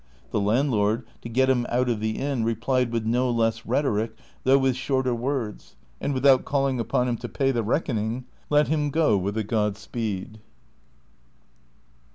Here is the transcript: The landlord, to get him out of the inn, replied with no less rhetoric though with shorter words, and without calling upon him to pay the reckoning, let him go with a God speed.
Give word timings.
The 0.31 0.39
landlord, 0.41 1.03
to 1.21 1.29
get 1.29 1.47
him 1.47 1.67
out 1.69 1.87
of 1.87 1.99
the 1.99 2.17
inn, 2.17 2.43
replied 2.43 2.91
with 2.91 3.05
no 3.05 3.29
less 3.29 3.67
rhetoric 3.67 4.17
though 4.45 4.57
with 4.57 4.75
shorter 4.75 5.13
words, 5.13 5.75
and 5.99 6.11
without 6.11 6.43
calling 6.43 6.79
upon 6.79 7.07
him 7.07 7.17
to 7.17 7.29
pay 7.29 7.51
the 7.51 7.61
reckoning, 7.61 8.25
let 8.49 8.67
him 8.67 8.89
go 8.89 9.15
with 9.15 9.37
a 9.37 9.43
God 9.43 9.77
speed. 9.77 10.39